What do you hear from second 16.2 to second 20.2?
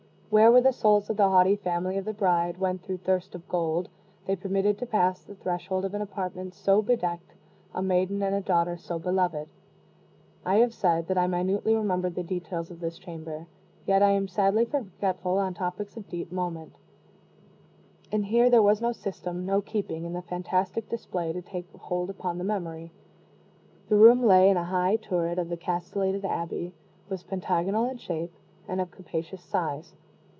moment; and here there was no system, no keeping, in